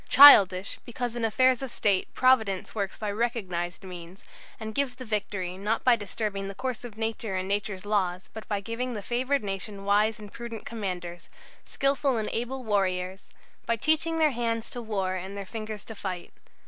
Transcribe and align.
Childish, 0.09 0.79
because 0.83 1.15
in 1.15 1.23
affairs 1.23 1.61
of 1.61 1.69
State 1.71 2.11
Providence 2.15 2.73
works 2.73 2.97
by 2.97 3.11
recognized 3.11 3.83
means, 3.83 4.25
and 4.59 4.73
gives 4.73 4.95
the 4.95 5.05
victory, 5.05 5.59
not 5.59 5.83
by 5.83 5.95
disturbing 5.95 6.47
the 6.47 6.55
course 6.55 6.83
of 6.83 6.97
nature 6.97 7.35
and 7.35 7.47
nature's 7.47 7.85
laws, 7.85 8.27
but 8.33 8.47
by 8.47 8.61
giving 8.61 8.93
the 8.93 9.03
favoured 9.03 9.43
nation 9.43 9.85
wise 9.85 10.17
and 10.17 10.33
prudent 10.33 10.65
commanders, 10.65 11.29
skilful 11.65 12.17
and 12.17 12.29
able 12.31 12.63
warriors; 12.63 13.29
by 13.67 13.75
teaching 13.75 14.17
their 14.17 14.31
hands 14.31 14.71
to 14.71 14.81
war 14.81 15.13
and 15.13 15.37
their 15.37 15.45
fingers 15.45 15.85
to 15.85 15.93
fight. 15.93 16.33